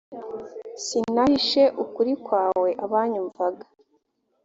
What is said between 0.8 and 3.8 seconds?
sinahishe ukuri kwawe abanyumvaga